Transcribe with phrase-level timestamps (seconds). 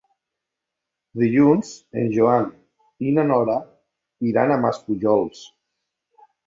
[1.23, 1.69] Dilluns
[2.05, 2.49] en Joan
[3.07, 3.61] i na Nora
[4.33, 5.49] iran a Maspujols.